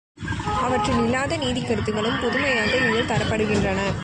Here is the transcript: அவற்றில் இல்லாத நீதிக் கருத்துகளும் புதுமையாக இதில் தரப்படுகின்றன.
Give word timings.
அவற்றில் 0.61 1.03
இல்லாத 1.03 1.37
நீதிக் 1.37 1.67
கருத்துகளும் 1.67 2.19
புதுமையாக 2.21 2.75
இதில் 2.75 3.11
தரப்படுகின்றன. 3.11 3.93